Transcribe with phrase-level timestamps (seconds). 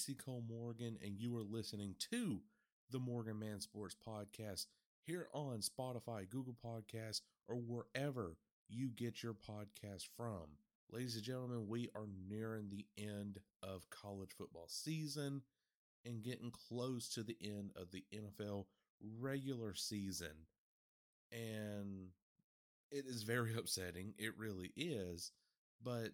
[0.00, 2.40] Stacy Cole Morgan, and you are listening to
[2.90, 4.64] the Morgan Man Sports Podcast
[5.04, 10.56] here on Spotify, Google Podcasts, or wherever you get your podcast from.
[10.90, 15.42] Ladies and gentlemen, we are nearing the end of college football season
[16.06, 18.64] and getting close to the end of the NFL
[19.20, 20.46] regular season.
[21.30, 22.08] And
[22.90, 24.14] it is very upsetting.
[24.16, 25.30] It really is.
[25.84, 26.12] But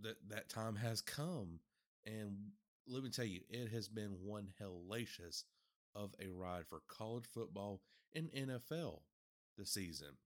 [0.00, 1.60] that that time has come.
[2.06, 2.52] And
[2.86, 5.44] let me tell you, it has been one hellacious
[5.94, 7.80] of a ride for college football
[8.14, 9.00] and NFL
[9.56, 10.16] this season.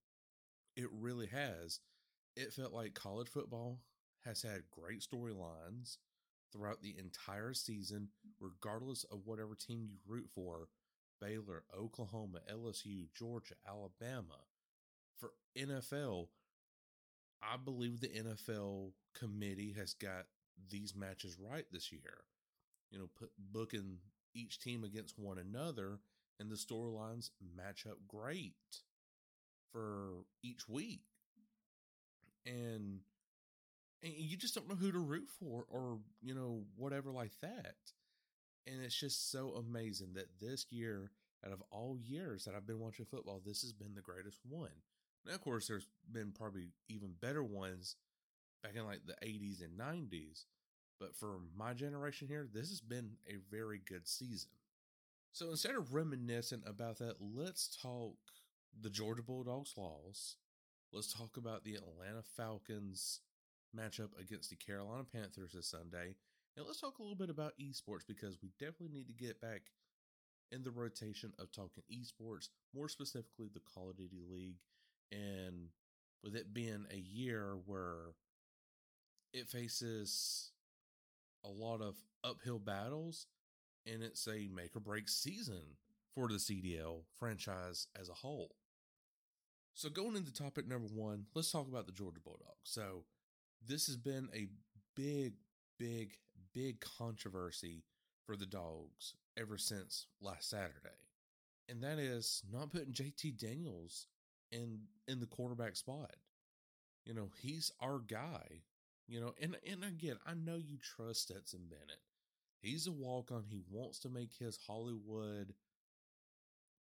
[0.76, 1.80] It really has.
[2.36, 3.80] It felt like college football
[4.24, 5.96] has had great storylines
[6.52, 8.30] throughout the entire season, mm.
[8.40, 10.68] regardless of whatever team you root for
[11.20, 14.38] Baylor, Oklahoma, LSU, Georgia, Alabama.
[15.18, 16.28] For NFL,
[17.42, 20.26] I believe the NFL committee has got
[20.70, 22.18] these matches right this year.
[22.90, 23.98] You know, put booking
[24.34, 26.00] each team against one another,
[26.40, 28.54] and the storylines match up great
[29.72, 31.02] for each week.
[32.46, 33.00] And
[34.02, 37.74] and you just don't know who to root for or you know whatever like that
[38.66, 41.10] and it's just so amazing that this year
[41.44, 44.70] out of all years that i've been watching football this has been the greatest one
[45.26, 47.96] now of course there's been probably even better ones
[48.62, 50.44] back in like the 80s and 90s
[50.98, 54.50] but for my generation here this has been a very good season
[55.32, 58.16] so instead of reminiscing about that let's talk
[58.80, 60.36] the georgia bulldogs loss
[60.92, 63.20] let's talk about the atlanta falcons
[63.76, 66.14] matchup against the Carolina Panthers this Sunday.
[66.56, 69.62] And let's talk a little bit about esports because we definitely need to get back
[70.50, 74.56] in the rotation of talking esports, more specifically the Call of Duty League.
[75.12, 75.68] And
[76.24, 78.14] with it being a year where
[79.32, 80.50] it faces
[81.44, 83.26] a lot of uphill battles
[83.86, 85.76] and it's a make or break season
[86.14, 88.54] for the CDL franchise as a whole.
[89.74, 92.64] So, going into topic number one, let's talk about the Georgia Bulldogs.
[92.64, 93.04] So,
[93.64, 94.48] this has been a
[94.96, 95.34] big,
[95.78, 96.14] big,
[96.52, 97.84] big controversy
[98.26, 100.98] for the dogs ever since last Saturday.
[101.68, 104.06] And that is not putting JT Daniels
[104.50, 106.16] in in the quarterback spot.
[107.04, 108.62] You know, he's our guy.
[109.08, 112.02] You know, and and again, I know you trust Stetson Bennett.
[112.60, 113.44] He's a walk on.
[113.48, 115.54] He wants to make his Hollywood,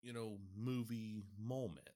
[0.02, 1.90] you know, movie moment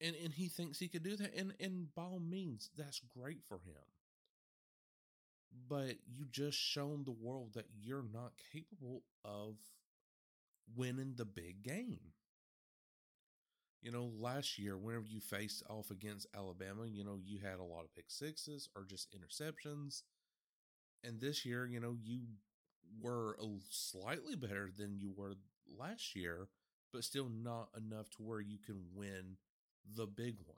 [0.00, 3.42] and and he thinks he could do that and and by all means that's great
[3.44, 3.82] for him
[5.68, 9.56] but you just shown the world that you're not capable of
[10.76, 12.12] winning the big game
[13.84, 17.62] you know last year whenever you faced off against alabama you know you had a
[17.62, 20.02] lot of pick sixes or just interceptions
[21.04, 22.22] and this year you know you
[23.00, 23.36] were
[23.70, 25.34] slightly better than you were
[25.78, 26.48] last year
[26.94, 29.36] but still not enough to where you can win
[29.96, 30.56] the big one.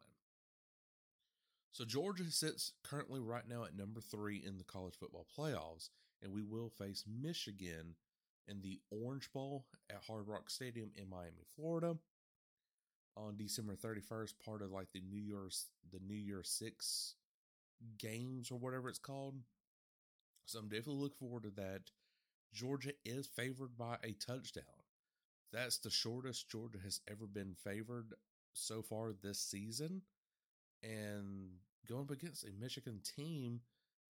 [1.73, 5.89] So Georgia sits currently right now at number three in the college football playoffs,
[6.23, 7.95] and we will face Michigan
[8.47, 11.97] in the Orange Bowl at Hard Rock Stadium in Miami, Florida,
[13.17, 17.15] on December 31st, part of like the New Year's the New Year Six
[17.99, 19.37] games or whatever it's called.
[20.47, 21.91] So I'm definitely looking forward to that.
[22.53, 24.65] Georgia is favored by a touchdown.
[25.53, 28.15] That's the shortest Georgia has ever been favored
[28.53, 30.03] so far this season
[30.83, 31.51] and
[31.89, 33.61] going up against a Michigan team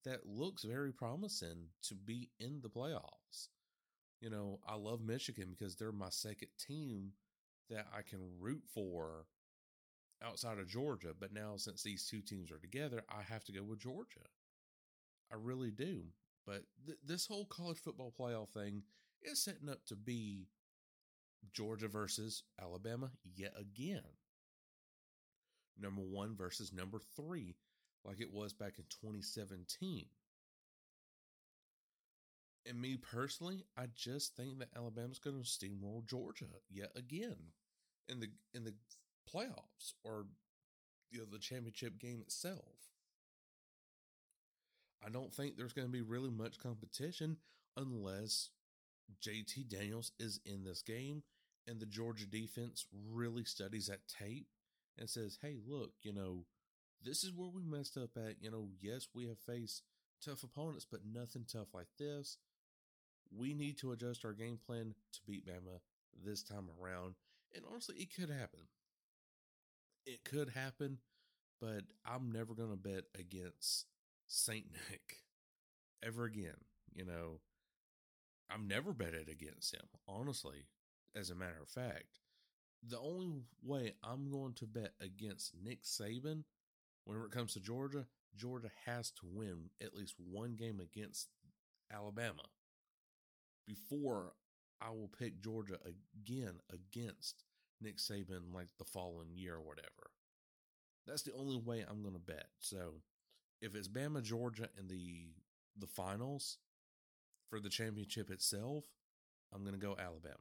[0.05, 3.49] that looks very promising to be in the playoffs.
[4.21, 7.13] You know, I love Michigan because they're my second team
[7.71, 9.27] that I can root for
[10.25, 11.13] outside of Georgia.
[11.19, 14.27] But now, since these two teams are together, I have to go with Georgia.
[15.33, 16.05] I really do.
[16.47, 18.83] But th- this whole college football playoff thing
[19.23, 20.47] is setting up to be
[21.53, 24.03] Georgia versus Alabama yet again.
[25.79, 27.57] Number one versus number three,
[28.05, 30.07] like it was back in 2017.
[32.69, 37.37] And me personally, I just think that Alabama's going to steamroll Georgia yet again
[38.09, 38.75] in the in the
[39.33, 40.27] playoffs or
[41.11, 42.91] you know the championship game itself.
[45.05, 47.37] I don't think there's going to be really much competition
[47.77, 48.51] unless
[49.23, 51.23] JT Daniels is in this game
[51.69, 54.47] and the Georgia defense really studies that tape
[54.99, 56.45] and says, hey, look, you know,
[57.03, 58.37] this is where we messed up at.
[58.41, 59.83] You know, yes, we have faced
[60.25, 62.39] tough opponents, but nothing tough like this.
[63.35, 65.81] We need to adjust our game plan to beat Bama
[66.25, 67.15] this time around.
[67.55, 68.61] And honestly, it could happen.
[70.05, 70.99] It could happen,
[71.61, 73.87] but I'm never going to bet against
[74.27, 74.67] St.
[74.73, 75.17] Nick
[76.05, 76.57] ever again.
[76.95, 77.41] You know,
[78.51, 80.67] I'm never betted against him, honestly,
[81.15, 82.21] as a matter of fact.
[82.89, 86.45] The only way I'm going to bet against Nick Saban
[87.07, 88.07] whenever it comes to Georgia,
[88.37, 91.29] Georgia has to win at least one game against
[91.91, 92.43] Alabama
[93.67, 94.33] before
[94.81, 97.45] I will pick Georgia again against
[97.81, 100.11] Nick Saban like the following year or whatever.
[101.07, 102.49] That's the only way I'm going to bet.
[102.59, 103.03] So
[103.61, 105.31] if it's Bama Georgia in the
[105.79, 106.59] the finals
[107.51, 108.85] for the championship itself,
[109.55, 110.37] I'm going to go Alabama.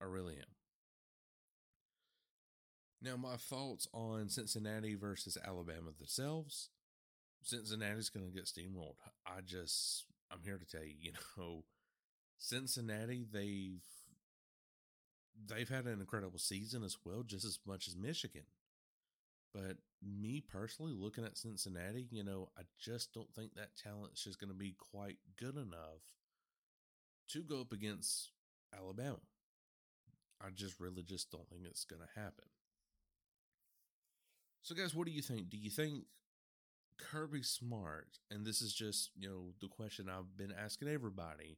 [0.00, 0.54] I really am.
[3.02, 6.70] Now, my thoughts on Cincinnati versus Alabama themselves.
[7.42, 8.96] Cincinnati's going to get steamrolled.
[9.26, 11.64] I just, I'm here to tell you, you know,
[12.38, 13.82] Cincinnati, they've
[15.48, 18.44] they've had an incredible season as well, just as much as Michigan.
[19.52, 24.22] But me personally, looking at Cincinnati, you know, I just don't think that talent is
[24.22, 26.02] just going to be quite good enough
[27.30, 28.30] to go up against
[28.76, 29.20] Alabama.
[30.40, 32.44] I just really just don't think it's going to happen.
[34.62, 35.48] So, guys, what do you think?
[35.48, 36.04] Do you think
[36.98, 41.56] Kirby Smart, and this is just, you know, the question I've been asking everybody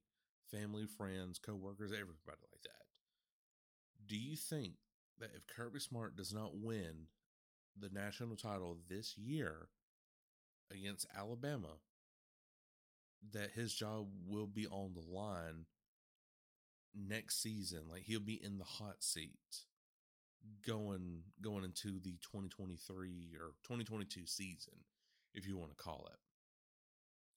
[0.50, 2.86] family, friends, coworkers, everybody like that.
[4.06, 4.74] Do you think
[5.18, 7.08] that if Kirby Smart does not win
[7.78, 9.68] the national title this year
[10.72, 11.78] against Alabama,
[13.32, 15.66] that his job will be on the line
[16.94, 17.82] next season?
[17.90, 19.64] Like he'll be in the hot seat
[20.66, 24.74] going going into the 2023 or 2022 season,
[25.34, 26.18] if you want to call it.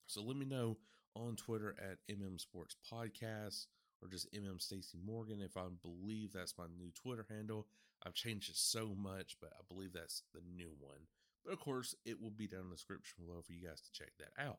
[0.06, 0.78] So let me know
[1.14, 3.66] on Twitter at MM Sports Podcast
[4.00, 7.66] or just MM Stacy Morgan if I believe that's my new Twitter handle.
[8.04, 11.06] I've changed it so much, but I believe that's the new one.
[11.44, 13.92] But of course, it will be down in the description below for you guys to
[13.92, 14.58] check that out.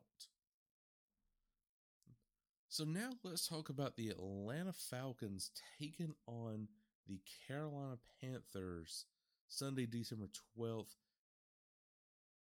[2.68, 6.68] So now let's talk about the Atlanta Falcons taking on
[7.06, 9.04] the Carolina Panthers
[9.46, 10.26] Sunday, December
[10.58, 10.96] 12th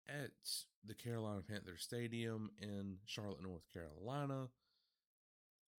[0.08, 0.30] at
[0.84, 4.48] the Carolina Panthers Stadium in Charlotte, North Carolina.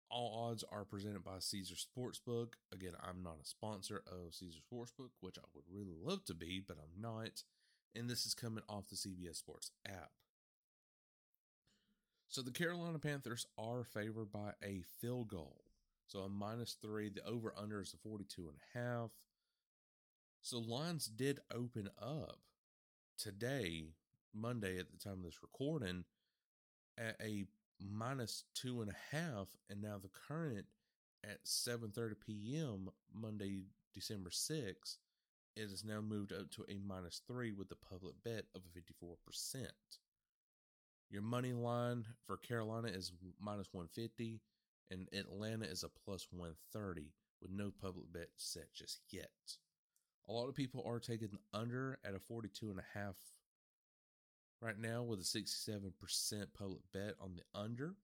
[0.09, 2.53] All odds are presented by Caesar Sportsbook.
[2.71, 6.61] Again, I'm not a sponsor of Caesar Sportsbook, which I would really love to be,
[6.65, 7.43] but I'm not.
[7.95, 10.11] And this is coming off the CBS Sports app.
[12.27, 15.63] So the Carolina Panthers are favored by a field goal.
[16.07, 17.09] So a minus three.
[17.09, 19.11] The over under is a 42 and a half.
[20.41, 22.39] So lines did open up
[23.17, 23.93] today,
[24.33, 26.05] Monday at the time of this recording,
[26.97, 27.45] at a
[27.79, 30.65] minus two and a half, and now the current
[31.23, 32.89] at 7:30 p.m.
[33.13, 33.63] Monday,
[33.93, 34.97] December 6th,
[35.55, 39.67] it has now moved up to a minus three with the public bet of 54%.
[41.09, 44.41] Your money line for Carolina is minus 150,
[44.89, 49.29] and Atlanta is a plus 130 with no public bet set just yet.
[50.27, 53.15] A lot of people are taking under at a 42 and a half
[54.63, 55.91] right now with a 67%
[56.57, 57.95] public bet on the under.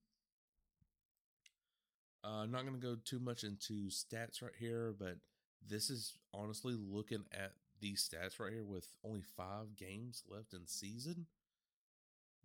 [2.23, 5.17] Uh, I'm not going to go too much into stats right here, but
[5.65, 10.67] this is honestly looking at these stats right here with only five games left in
[10.67, 11.27] season.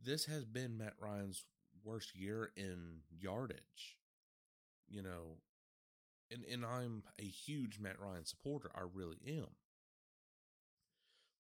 [0.02, 1.44] This has been Matt Ryan's
[1.82, 3.98] worst year in yardage.
[4.88, 5.38] You know,
[6.30, 8.70] and, and I'm a huge Matt Ryan supporter.
[8.74, 9.48] I really am.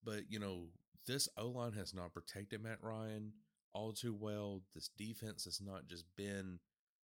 [0.02, 0.68] But, you know,
[1.06, 3.32] this O line has not protected Matt Ryan
[3.72, 4.62] all too well.
[4.74, 6.58] This defense has not just been,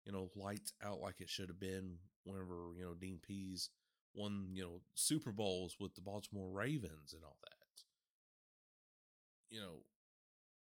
[0.04, 3.70] you know, lights out like it should have been whenever, you know, Dean Pees
[4.14, 7.82] won, you know, Super Bowls with the Baltimore Ravens and all that.
[9.50, 9.82] You know,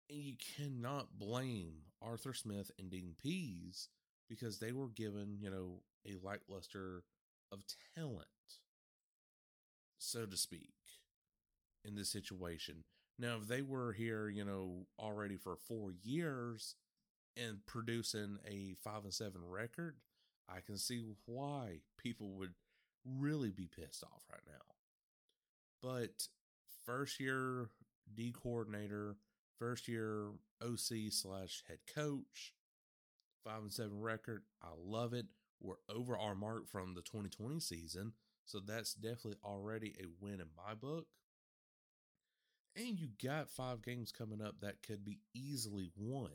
[0.09, 3.87] and you cannot blame Arthur Smith and Dean Pees
[4.29, 7.03] because they were given, you know, a lackluster
[7.51, 7.63] of
[7.95, 8.25] talent,
[9.97, 10.73] so to speak,
[11.85, 12.83] in this situation.
[13.19, 16.75] Now, if they were here, you know, already for four years
[17.37, 19.97] and producing a five and seven record,
[20.49, 22.53] I can see why people would
[23.05, 24.61] really be pissed off right now.
[25.81, 26.27] But
[26.85, 27.69] first year
[28.13, 29.15] D coordinator,
[29.57, 30.29] first year
[30.61, 32.53] OC slash head coach,
[33.43, 34.43] five and seven record.
[34.61, 35.25] I love it.
[35.61, 38.13] We're over our mark from the 2020 season.
[38.45, 41.05] So that's definitely already a win in my book.
[42.75, 46.31] And you got five games coming up that could be easily won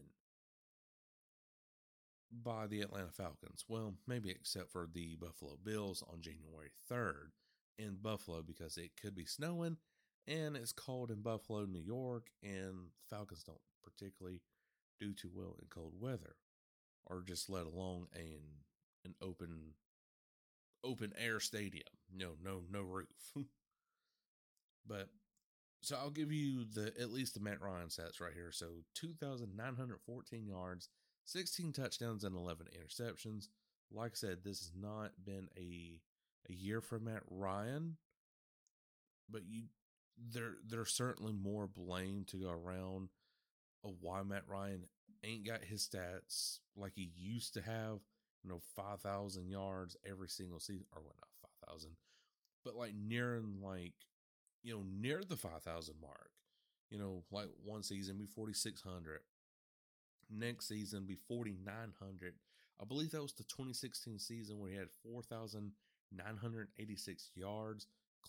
[2.30, 3.64] by the Atlanta Falcons.
[3.68, 7.30] Well, maybe except for the Buffalo Bills on January 3rd
[7.78, 9.76] in Buffalo because it could be snowing
[10.26, 14.40] and it's cold in Buffalo, New York, and Falcons don't particularly
[15.00, 16.36] do too well in cold weather
[17.06, 18.40] or just let alone an
[19.04, 19.74] an open
[20.84, 21.84] open air stadium.
[22.12, 23.06] No, no, no roof.
[24.86, 25.08] but
[25.86, 28.50] so I'll give you the at least the Matt Ryan stats right here.
[28.50, 30.88] So 2,914 yards,
[31.26, 33.46] 16 touchdowns, and 11 interceptions.
[33.92, 36.00] Like I said, this has not been a
[36.50, 37.98] a year for Matt Ryan,
[39.30, 39.66] but you
[40.32, 43.10] there there's certainly more blame to go around
[43.84, 44.88] of why Matt Ryan
[45.22, 48.00] ain't got his stats like he used to have.
[48.42, 51.14] You know, five thousand yards every single season, or what?
[51.14, 51.92] Not five thousand,
[52.64, 53.94] but like nearing like
[54.66, 56.32] you know near the five thousand mark.
[56.90, 59.20] You know, like one season be forty six hundred,
[60.28, 62.34] next season be forty nine hundred.
[62.80, 67.86] I believe that was the 2016 season where he had 4,986 yards,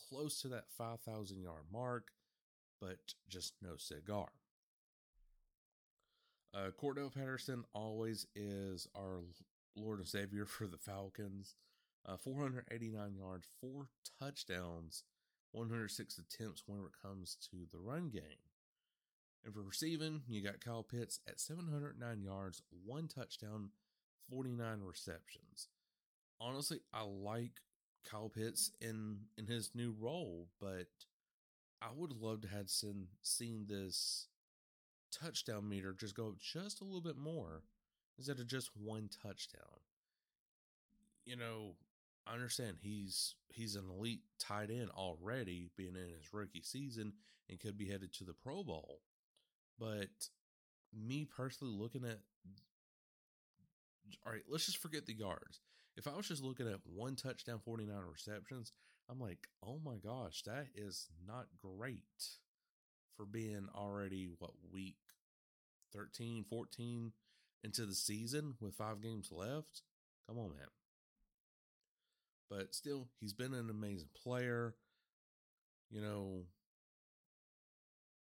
[0.10, 2.12] close to that 5,000 yard mark,
[2.80, 4.30] but just no cigar.
[6.54, 9.20] Uh, Cordarrelle Patterson always is our
[9.76, 11.56] Lord and Savior for the Falcons.
[12.06, 15.04] Uh, 489 yards, four touchdowns,
[15.52, 18.44] 106 attempts whenever it comes to the run game.
[19.46, 23.70] And for receiving, you got Kyle Pitts at 709 yards, one touchdown,
[24.30, 25.70] 49 receptions.
[26.40, 27.62] Honestly, I like
[28.04, 30.88] Kyle Pitts in in his new role, but
[31.82, 34.28] I would love to have seen seen this
[35.12, 37.64] touchdown meter just go up just a little bit more
[38.18, 39.82] instead of just one touchdown.
[41.26, 41.76] You know,
[42.30, 47.14] I understand he's he's an elite tight end already, being in his rookie season
[47.50, 49.00] and could be headed to the Pro Bowl.
[49.80, 50.30] But
[50.94, 52.20] me personally looking at
[54.26, 55.60] all right, let's just forget the yards.
[55.96, 58.72] If I was just looking at one touchdown, 49 receptions,
[59.10, 62.04] I'm like, oh my gosh, that is not great
[63.16, 64.98] for being already, what, week
[65.94, 67.12] 13, 14
[67.64, 69.82] into the season with five games left?
[70.28, 70.68] Come on, man.
[72.50, 74.76] But still, he's been an amazing player.
[75.90, 76.44] You know,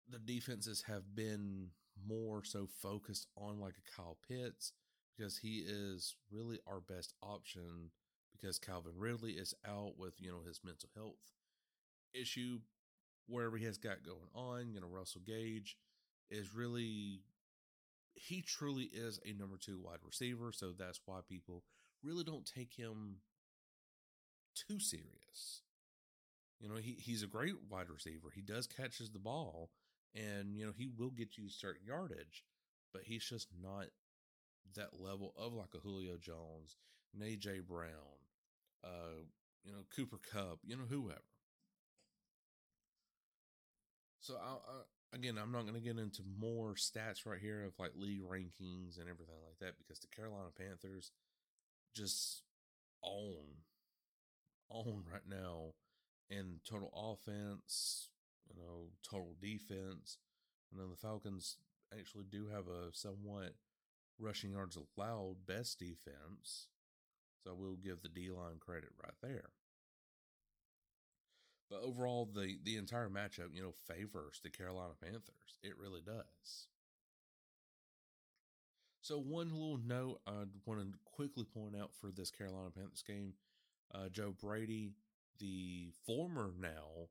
[0.09, 1.67] the defenses have been
[2.07, 4.74] more so focused on like a Kyle Pitts
[5.15, 7.91] because he is really our best option
[8.31, 11.15] because Calvin Ridley is out with, you know, his mental health
[12.13, 12.59] issue,
[13.27, 14.74] wherever he has got going on.
[14.74, 15.77] You know, Russell Gage
[16.29, 17.21] is really,
[18.13, 20.51] he truly is a number two wide receiver.
[20.51, 21.63] So that's why people
[22.03, 23.17] really don't take him
[24.67, 25.61] too serious.
[26.59, 28.29] You know, he, he's a great wide receiver.
[28.33, 29.69] He does catches the ball
[30.15, 32.43] and, you know, he will get you certain yardage,
[32.93, 33.87] but he's just not
[34.75, 36.77] that level of like a Julio Jones,
[37.13, 38.17] an AJ Brown,
[38.83, 39.23] uh,
[39.63, 41.21] you know, Cooper Kupp, you know, whoever.
[44.19, 44.81] So I, I
[45.13, 48.99] again, I'm not going to get into more stats right here of like league rankings
[48.99, 51.11] and everything like that because the Carolina Panthers
[51.95, 52.41] just
[53.03, 53.45] own
[54.71, 55.74] own right now
[56.29, 58.09] in total offense,
[58.47, 60.17] you know, total defense.
[60.71, 61.57] And then the Falcons
[61.97, 63.55] actually do have a somewhat
[64.19, 66.67] rushing yards allowed best defense.
[67.43, 69.50] So we'll give the D line credit right there.
[71.69, 75.59] But overall, the, the entire matchup, you know, favors the Carolina Panthers.
[75.63, 76.67] It really does.
[79.01, 83.33] So, one little note I'd want to quickly point out for this Carolina Panthers game
[83.94, 84.91] uh, Joe Brady,
[85.39, 87.10] the former now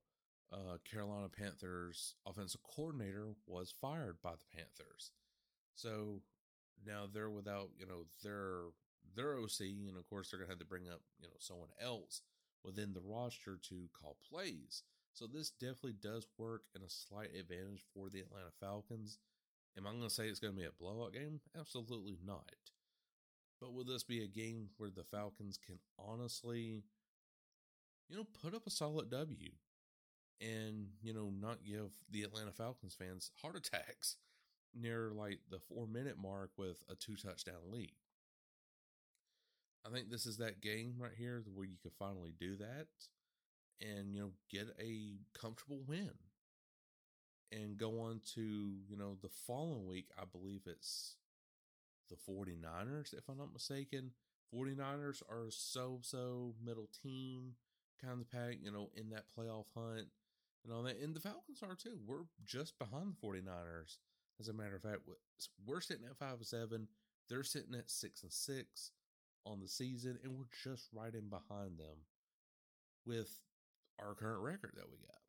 [0.52, 5.10] uh, Carolina Panthers offensive coordinator, was fired by the Panthers.
[5.74, 6.22] So,
[6.86, 8.66] now they're without, you know, their
[9.14, 12.22] their OC, and of course they're gonna have to bring up, you know, someone else
[12.64, 14.82] within the roster to call plays.
[15.12, 19.18] So this definitely does work in a slight advantage for the Atlanta Falcons
[19.76, 21.40] Am I going to say it's going to be a blowout game?
[21.58, 22.50] Absolutely not.
[23.60, 26.82] But will this be a game where the Falcons can honestly,
[28.08, 29.50] you know, put up a solid W
[30.40, 34.16] and, you know, not give the Atlanta Falcons fans heart attacks
[34.74, 37.92] near like the four minute mark with a two touchdown lead?
[39.86, 42.88] I think this is that game right here where you can finally do that
[43.80, 46.10] and, you know, get a comfortable win
[47.52, 48.42] and go on to,
[48.88, 50.08] you know, the following week.
[50.20, 51.16] I believe it's
[52.08, 54.12] the 49ers, if I'm not mistaken.
[54.54, 57.54] 49ers are so so middle team
[58.02, 60.06] kind of pack, you know, in that playoff hunt
[60.64, 61.00] and all that.
[61.00, 61.98] And the Falcons are too.
[62.06, 63.96] We're just behind the 49ers.
[64.38, 65.00] As a matter of fact,
[65.64, 66.88] we're sitting at five and seven.
[67.28, 68.92] They're sitting at six and six
[69.44, 72.04] on the season, and we're just right in behind them
[73.06, 73.40] with
[73.98, 75.25] our current record that we got.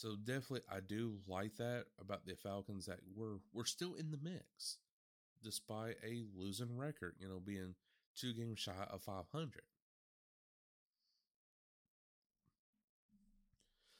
[0.00, 4.16] So definitely, I do like that about the Falcons that we're we're still in the
[4.16, 4.78] mix,
[5.44, 7.16] despite a losing record.
[7.18, 7.74] You know, being
[8.16, 9.60] two games shy of 500.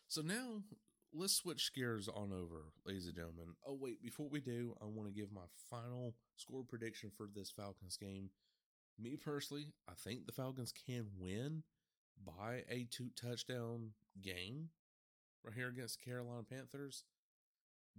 [0.09, 0.62] So now
[1.12, 3.49] let's switch gears on over, ladies and gentlemen.
[3.66, 7.50] Oh wait, before we do, I want to give my final score prediction for this
[7.50, 8.30] Falcons game.
[8.99, 11.62] Me personally, I think the Falcons can win
[12.25, 13.90] by a two touchdown
[14.23, 14.71] game
[15.44, 17.04] right here against Carolina Panthers.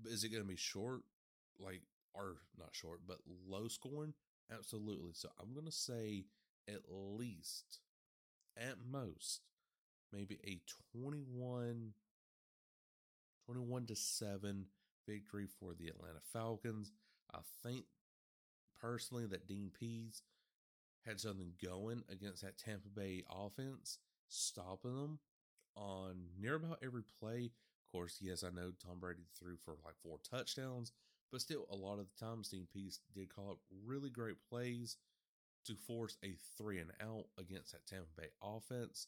[0.05, 1.01] Is it going to be short,
[1.59, 1.81] like,
[2.13, 3.17] or not short, but
[3.47, 4.13] low scoring?
[4.53, 5.11] Absolutely.
[5.13, 6.25] So I'm going to say
[6.67, 7.79] at least,
[8.57, 9.41] at most,
[10.11, 10.59] maybe a
[10.97, 11.93] 21,
[13.45, 14.65] 21 to 7
[15.07, 16.91] victory for the Atlanta Falcons.
[17.33, 17.85] I think
[18.79, 20.21] personally that Dean Pees
[21.05, 25.19] had something going against that Tampa Bay offense, stopping them
[25.75, 27.45] on near about every play.
[27.45, 30.91] Of course, yes, I know Tom Brady threw for like four touchdowns,
[31.31, 34.97] but still, a lot of the times, Dean Pees did call up really great plays
[35.65, 39.07] to force a three and out against that Tampa Bay offense.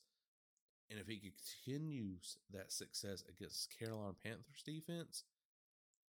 [0.89, 5.23] And if he continues that success against Carolina Panthers defense,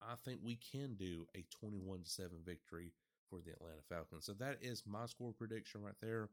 [0.02, 2.92] I think we can do a 21 7 victory
[3.30, 4.26] for the Atlanta Falcons.
[4.26, 6.30] So that is my score prediction right there.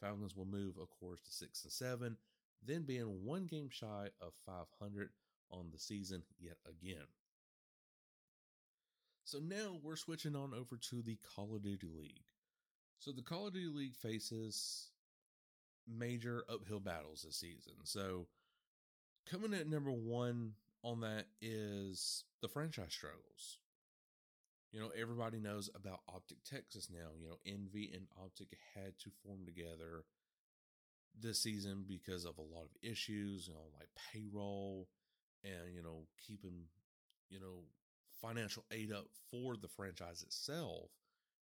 [0.00, 2.16] Falcons will move, of course, to 6 and 7
[2.66, 5.10] then being one game shy of 500
[5.50, 7.06] on the season yet again.
[9.24, 12.24] So now we're switching on over to the Call of Duty League.
[12.98, 14.90] So the Call of Duty League faces
[15.88, 17.74] major uphill battles this season.
[17.84, 18.26] So
[19.30, 23.58] coming at number one on that is the franchise struggles.
[24.72, 27.10] You know, everybody knows about Optic Texas now.
[27.18, 30.04] You know, Envy and Optic had to form together
[31.20, 34.88] this season because of a lot of issues, you know, like payroll
[35.44, 36.64] and, you know, keeping,
[37.28, 37.62] you know,
[38.20, 40.90] financial aid up for the franchise itself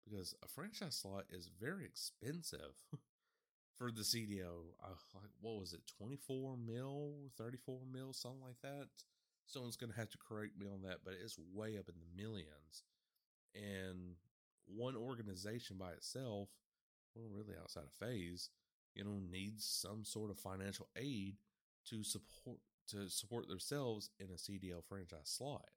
[0.05, 2.85] because a franchise slot is very expensive
[3.77, 4.75] for the CDO.
[4.83, 8.89] Uh, like, what was it, 24 mil, 34 mil, something like that?
[9.47, 12.23] Someone's going to have to correct me on that, but it's way up in the
[12.23, 12.85] millions.
[13.55, 14.17] And
[14.67, 16.49] one organization by itself,
[17.15, 18.51] well, really outside of FaZe,
[18.97, 21.37] you know, needs some sort of financial aid
[21.91, 25.71] to support to support themselves in a CDL franchise slot.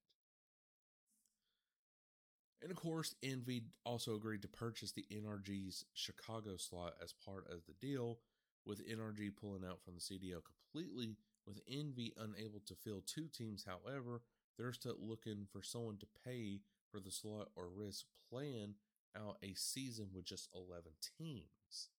[2.62, 7.62] And of course, Envy also agreed to purchase the NRG's Chicago slot as part of
[7.67, 8.19] the deal,
[8.65, 11.15] with NRG pulling out from the CDL completely,
[11.47, 13.65] with Envy unable to fill two teams.
[13.65, 14.21] However,
[14.58, 16.60] they're still looking for someone to pay
[16.91, 18.75] for the slot or risk playing
[19.15, 21.89] out a season with just 11 teams.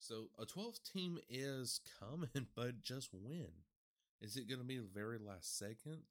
[0.00, 3.48] So a 12th team is coming, but just when?
[4.20, 6.02] Is it going to be the very last second?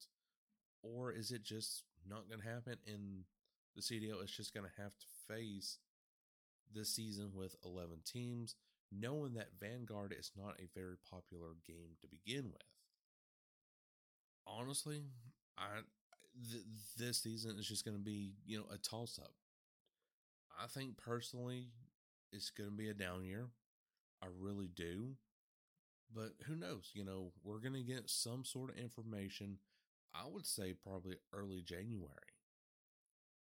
[0.84, 3.23] Or is it just not going to happen and
[3.75, 5.80] the CDL is just going to have to face
[6.73, 8.56] this season with 11 teams,
[8.91, 12.62] knowing that Vanguard is not a very popular game to begin with?
[14.47, 15.04] Honestly,
[15.58, 15.82] I
[16.49, 16.63] th-
[16.97, 19.34] this season is just going to be, you know, a toss up.
[20.62, 21.69] I think personally
[22.32, 23.47] it's going to be a down year.
[24.21, 25.15] I really do.
[26.13, 26.91] But who knows?
[26.93, 29.60] You know, we're going to get some sort of information,
[30.13, 32.34] I would say probably early January.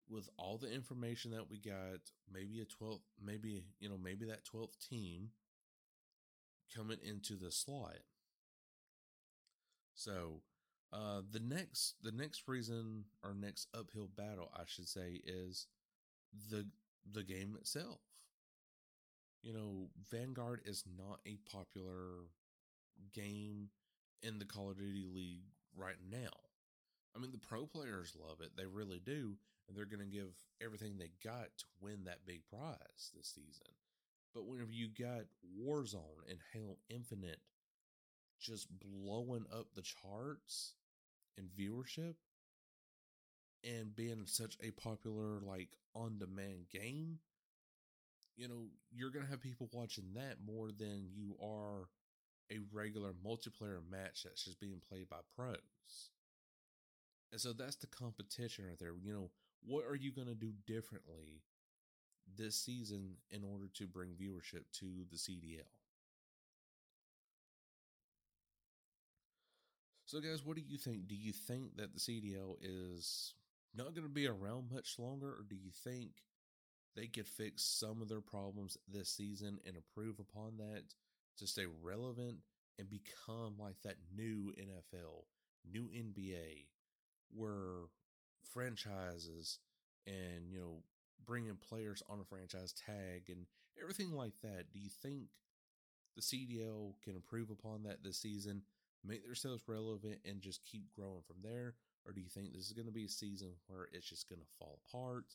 [0.09, 4.45] With all the information that we got, maybe a 12th, maybe, you know, maybe that
[4.45, 5.29] 12th team
[6.75, 7.99] coming into the slot.
[9.93, 10.41] So,
[10.93, 15.67] uh, the next, the next reason or next uphill battle, I should say, is
[16.49, 16.67] the,
[17.09, 18.01] the game itself
[19.41, 22.27] you know, Vanguard is not a popular
[23.13, 23.69] game
[24.21, 26.29] in the Call of Duty League right now.
[27.15, 28.51] I mean, the pro players love it.
[28.55, 29.33] They really do.
[29.67, 33.67] And they're going to give everything they got to win that big prize this season.
[34.33, 35.25] But whenever you got
[35.59, 37.39] Warzone and Halo Infinite
[38.39, 40.73] just blowing up the charts
[41.37, 42.15] and viewership
[43.63, 47.19] and being such a popular, like, on demand game,
[48.41, 51.89] you know, you're going to have people watching that more than you are
[52.51, 55.59] a regular multiplayer match that's just being played by pros.
[57.31, 58.93] And so that's the competition right there.
[58.99, 59.29] You know,
[59.63, 61.43] what are you going to do differently
[62.35, 65.69] this season in order to bring viewership to the CDL?
[70.07, 71.07] So, guys, what do you think?
[71.07, 73.35] Do you think that the CDL is
[73.75, 76.09] not going to be around much longer, or do you think
[76.95, 80.83] they could fix some of their problems this season and improve upon that
[81.37, 82.37] to stay relevant
[82.77, 85.25] and become like that new NFL,
[85.69, 86.65] new NBA,
[87.33, 87.87] where
[88.53, 89.59] franchises
[90.07, 90.83] and you know
[91.25, 93.45] bringing players on a franchise tag and
[93.81, 94.65] everything like that.
[94.73, 95.27] Do you think
[96.15, 98.63] the CDL can improve upon that this season,
[99.05, 101.75] make themselves relevant, and just keep growing from there?
[102.05, 104.41] Or do you think this is going to be a season where it's just going
[104.41, 105.25] to fall apart?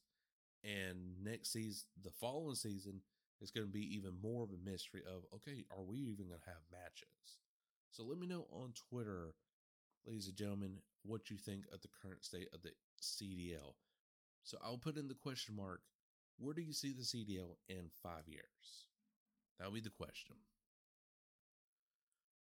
[0.67, 3.01] And next season, the following season,
[3.41, 6.41] is going to be even more of a mystery of okay, are we even going
[6.41, 7.39] to have matches?
[7.91, 9.35] So let me know on Twitter,
[10.07, 13.75] ladies and gentlemen, what you think of the current state of the CDL.
[14.43, 15.81] So I'll put in the question mark
[16.39, 18.87] where do you see the CDL in five years?
[19.59, 20.37] That'll be the question.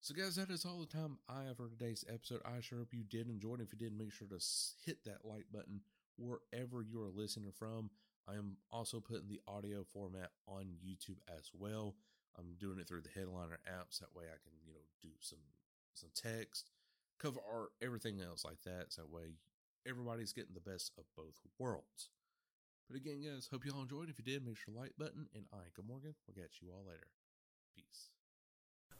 [0.02, 2.42] So, guys, that is all the time I have for today's episode.
[2.44, 3.62] I sure hope you did enjoy it.
[3.62, 4.44] If you did, make sure to
[4.86, 5.82] hit that like button
[6.18, 7.90] wherever you are listening from.
[8.28, 11.96] I am also putting the audio format on YouTube as well.
[12.38, 14.00] I'm doing it through the Headliner apps.
[14.00, 15.40] That way I can, you know, do some
[15.94, 16.72] some text,
[17.20, 18.88] cover art, everything else like that.
[18.90, 19.38] So that way
[19.88, 22.10] everybody's getting the best of both worlds.
[22.90, 24.10] But again, guys, hope you all enjoyed.
[24.10, 25.28] If you did, make sure to like button.
[25.36, 27.08] And I, Good Morgan, we'll catch you all later.
[27.76, 28.10] Peace.